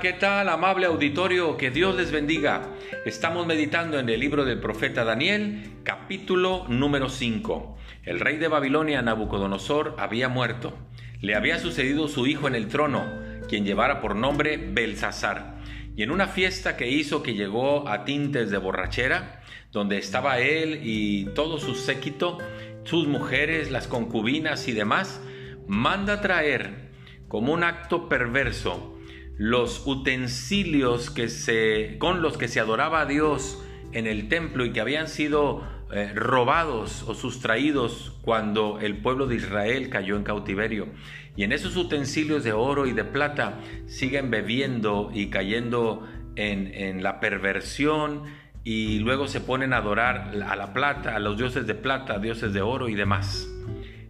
[0.00, 1.56] ¿qué tal, amable auditorio?
[1.56, 2.68] Que Dios les bendiga.
[3.06, 7.78] Estamos meditando en el libro del profeta Daniel, capítulo número 5.
[8.02, 10.76] El rey de Babilonia, Nabucodonosor, había muerto.
[11.22, 13.06] Le había sucedido su hijo en el trono,
[13.48, 15.54] quien llevara por nombre Belsasar.
[15.96, 19.42] Y en una fiesta que hizo que llegó a tintes de borrachera,
[19.72, 22.38] donde estaba él y todo su séquito,
[22.84, 25.22] sus mujeres, las concubinas y demás,
[25.66, 26.90] manda traer
[27.28, 28.93] como un acto perverso
[29.36, 34.72] los utensilios que se, con los que se adoraba a Dios en el templo y
[34.72, 40.88] que habían sido eh, robados o sustraídos cuando el pueblo de Israel cayó en cautiverio.
[41.36, 47.02] Y en esos utensilios de oro y de plata siguen bebiendo y cayendo en, en
[47.02, 48.22] la perversión
[48.62, 52.52] y luego se ponen a adorar a la plata, a los dioses de plata, dioses
[52.52, 53.48] de oro y demás.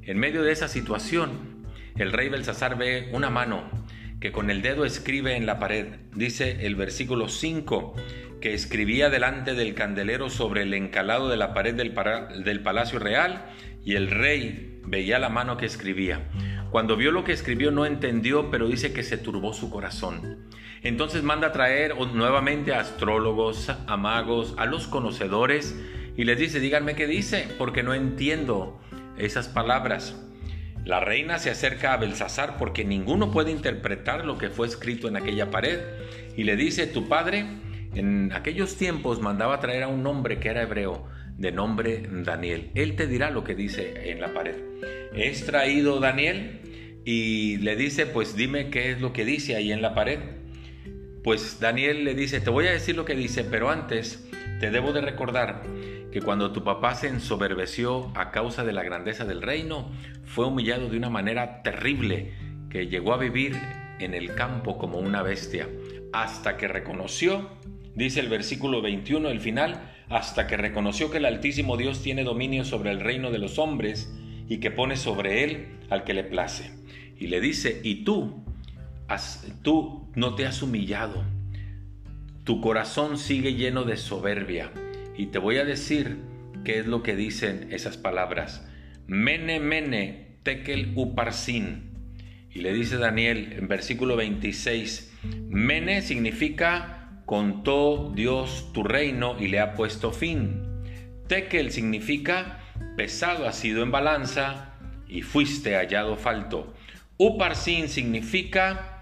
[0.02, 1.64] En medio de esa situación,
[1.96, 3.64] el rey Belsasar ve una mano
[4.24, 5.86] que con el dedo escribe en la pared.
[6.14, 7.94] Dice el versículo 5
[8.40, 13.44] que escribía delante del candelero sobre el encalado de la pared del, palacio real
[13.84, 16.30] y el rey veía la mano que escribía.
[16.70, 20.48] Cuando vio lo que escribió no entendió, pero dice que se turbó su corazón.
[20.82, 25.78] Entonces manda a traer nuevamente a astrólogos, a magos, a los conocedores
[26.16, 28.80] y les dice, díganme qué dice, porque no entiendo
[29.18, 30.18] esas palabras.
[30.84, 35.16] La reina se acerca a Belsasar porque ninguno puede interpretar lo que fue escrito en
[35.16, 35.80] aquella pared
[36.36, 37.46] y le dice, tu padre
[37.94, 42.70] en aquellos tiempos mandaba traer a un hombre que era hebreo, de nombre Daniel.
[42.74, 44.56] Él te dirá lo que dice en la pared.
[45.14, 46.60] Es traído Daniel
[47.04, 50.18] y le dice, pues dime qué es lo que dice ahí en la pared.
[51.22, 54.28] Pues Daniel le dice, te voy a decir lo que dice, pero antes
[54.60, 55.62] te debo de recordar
[56.12, 59.90] que cuando tu papá se ensoberbeció a causa de la grandeza del reino,
[60.24, 62.32] fue humillado de una manera terrible,
[62.70, 63.56] que llegó a vivir
[63.98, 65.68] en el campo como una bestia,
[66.12, 67.50] hasta que reconoció,
[67.94, 72.64] dice el versículo 21, el final, hasta que reconoció que el Altísimo Dios tiene dominio
[72.64, 74.12] sobre el reino de los hombres
[74.48, 76.70] y que pone sobre él al que le place.
[77.18, 78.44] Y le dice, y tú,
[79.62, 81.24] tú no te has humillado,
[82.44, 84.70] tu corazón sigue lleno de soberbia
[85.16, 86.18] y te voy a decir
[86.62, 88.68] qué es lo que dicen esas palabras.
[89.06, 91.90] Mene, mene, tekel uparsin.
[92.50, 95.12] Y le dice Daniel en versículo 26,
[95.48, 100.62] Mene significa contó Dios tu reino y le ha puesto fin.
[101.26, 102.60] Tekel significa
[102.96, 104.74] pesado ha sido en balanza
[105.08, 106.74] y fuiste hallado falto.
[107.16, 108.93] Uparsin significa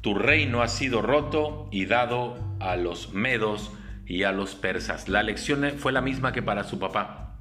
[0.00, 3.72] tu reino ha sido roto y dado a los medos
[4.06, 5.08] y a los persas.
[5.08, 7.36] La lección fue la misma que para su papá,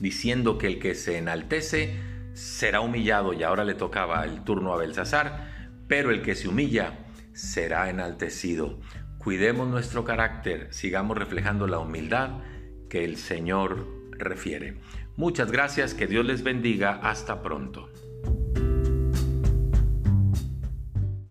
[0.00, 1.96] diciendo que el que se enaltece
[2.32, 6.98] será humillado y ahora le tocaba el turno a Belsasar, pero el que se humilla
[7.32, 8.80] será enaltecido.
[9.18, 12.40] Cuidemos nuestro carácter, sigamos reflejando la humildad
[12.90, 13.86] que el Señor
[14.18, 14.78] refiere.
[15.16, 17.88] Muchas gracias, que Dios les bendiga, hasta pronto.